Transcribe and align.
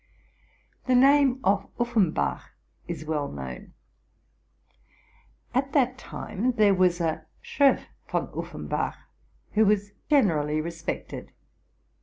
The 0.87 0.95
name 0.95 1.39
of 1.43 1.67
Uffenbach 1.79 2.41
is 2.87 3.05
well 3.05 3.27
known. 3.31 3.75
At 5.53 5.73
that 5.73 5.99
time, 5.99 6.53
there 6.53 6.73
was 6.73 6.99
a 6.99 7.27
Schoff 7.43 7.81
von 8.09 8.29
Uffenbach, 8.29 8.95
who 9.51 9.63
was 9.67 9.91
generally 10.09 10.59
re 10.59 10.71
spected. 10.71 11.29